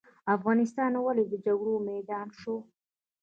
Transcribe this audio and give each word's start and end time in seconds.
افغانستان 0.35 0.91
ولې 0.97 1.23
د 1.29 1.33
جګړو 1.45 1.75
میدان 1.89 2.27
شو؟ 2.39 2.55